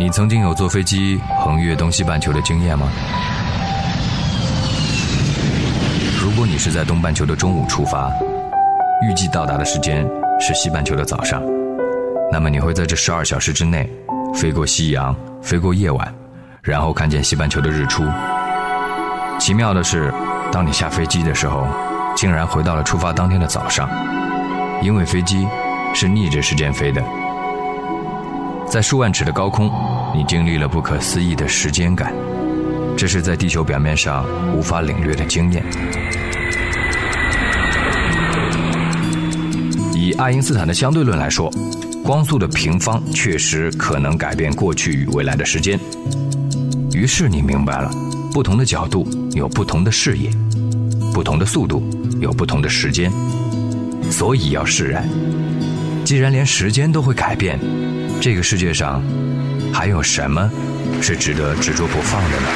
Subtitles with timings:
[0.00, 2.90] 你曾经有坐飞机横越东西半球的经验吗？
[6.18, 8.10] 如果你是在东半球的中午出发，
[9.02, 10.08] 预计到达的时间
[10.40, 11.42] 是西半球的早上，
[12.32, 13.86] 那么你会在这十二小时之内
[14.34, 16.14] 飞过夕阳，飞过夜晚，
[16.62, 18.02] 然后看见西半球的日出。
[19.38, 20.10] 奇妙的是，
[20.50, 21.66] 当你下飞机的时候，
[22.16, 23.86] 竟然回到了出发当天的早上，
[24.82, 25.46] 因为飞机
[25.92, 27.02] 是逆着时间飞的。
[28.70, 29.68] 在数万尺的高空，
[30.14, 32.14] 你经历了不可思议的时间感，
[32.96, 34.24] 这是在地球表面上
[34.56, 35.64] 无法领略的经验。
[39.92, 41.52] 以爱因斯坦的相对论来说，
[42.04, 45.76] 光速的平方确实可能改变过去与未来的时间。
[46.92, 47.90] 于是你明白了，
[48.32, 50.30] 不同的角度有不同的视野，
[51.12, 51.82] 不同的速度
[52.20, 53.10] 有不同的时间，
[54.12, 55.08] 所以要释然。
[56.04, 57.58] 既然连时间都会改变。
[58.20, 59.02] 这个世界上，
[59.72, 60.50] 还有什么
[61.00, 62.46] 是值得执着不放的呢？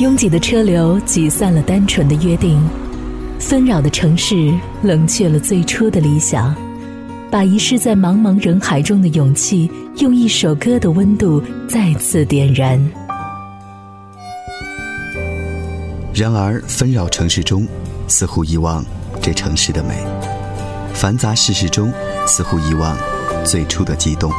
[0.00, 2.58] 拥挤的车流挤散了单纯的约定，
[3.38, 4.50] 纷扰的城市
[4.82, 6.54] 冷却了最初的理想，
[7.30, 12.82] 把遗失在茫茫人海中的勇气，用一首歌的温度再次点燃。
[16.14, 17.68] 然而，纷扰城市中，
[18.08, 18.82] 似乎遗忘
[19.20, 20.02] 这城市的美。
[20.96, 21.92] 繁杂世事中，
[22.26, 22.96] 似乎遗忘
[23.44, 24.32] 最初的激动，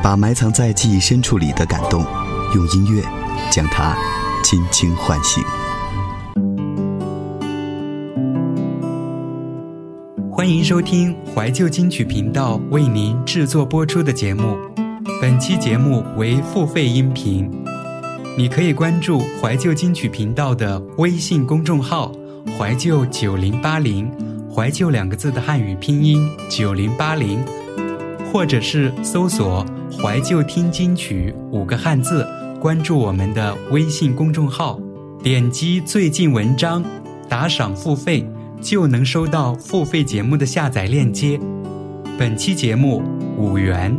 [0.00, 2.06] 把埋藏在记忆深处里的感动，
[2.54, 3.02] 用音乐
[3.50, 3.96] 将它
[4.44, 5.42] 轻轻唤醒。
[10.30, 14.56] 欢迎收听怀旧金曲频道为您制作播出的节目，
[15.20, 17.50] 本期节目为付费音频，
[18.38, 22.12] 你可以关注怀旧金曲频道的微信公众号
[22.58, 24.10] “怀旧九零八零”。
[24.54, 27.42] 怀旧两个字的汉语拼音九零八零，
[28.30, 29.64] 或者是搜索
[29.98, 32.28] “怀旧听金曲”五个汉字，
[32.60, 34.78] 关注我们的微信公众号，
[35.22, 36.84] 点击最近文章，
[37.30, 38.28] 打赏付费，
[38.60, 41.40] 就能收到付费节目的下载链接。
[42.18, 43.02] 本期节目
[43.38, 43.96] 五元，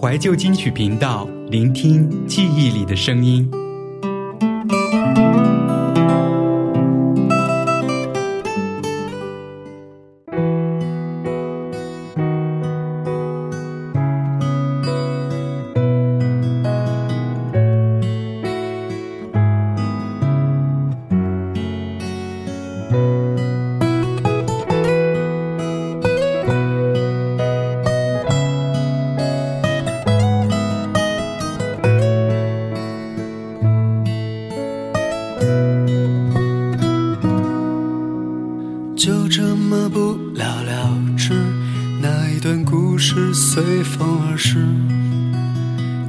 [0.00, 3.46] 怀旧金曲频道，聆听记忆里的声音。
[42.42, 44.66] 段故事随风而逝，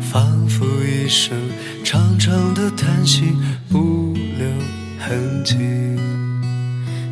[0.01, 1.37] 仿佛一声
[1.83, 3.21] 长长的叹息，
[3.69, 4.47] 不留
[4.97, 5.55] 痕迹。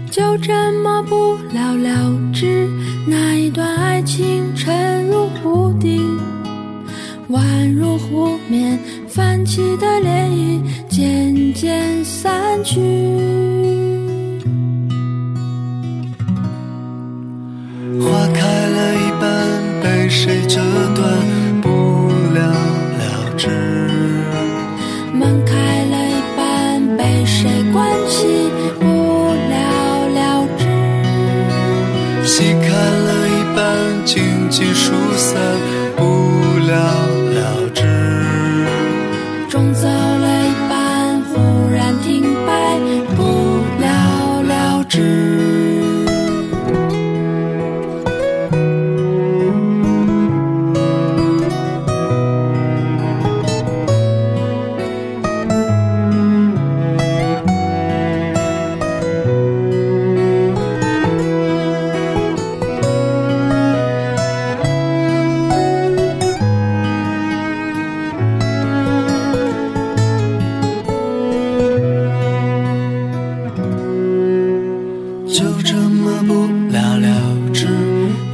[0.09, 0.51] 就这
[0.81, 2.67] 么不了了之，
[3.05, 6.01] 那一段爱情沉入湖底，
[7.29, 12.33] 宛如湖面泛起的涟漪，渐渐散
[12.63, 13.30] 去。
[32.33, 35.35] 细看了一半渐渐疏散
[35.97, 36.03] 不
[36.65, 36.73] 了
[37.33, 37.81] 了之。
[75.33, 76.33] 就这么不
[76.73, 77.65] 了了之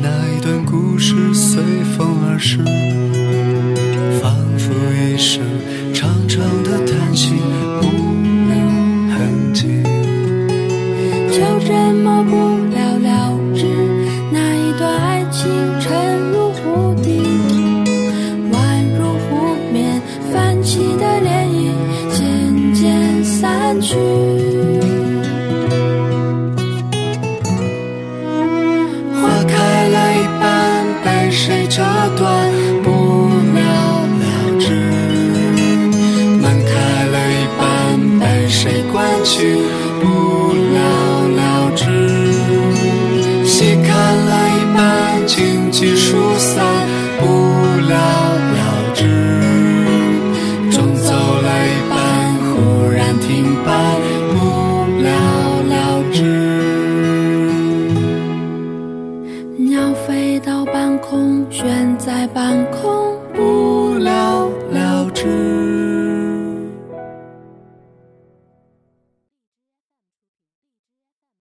[0.02, 1.62] 那一段故事随
[1.96, 2.58] 风而逝
[4.20, 5.44] 仿佛一声
[5.94, 7.47] 长长的叹息。
[61.50, 64.37] 悬在半空，不了。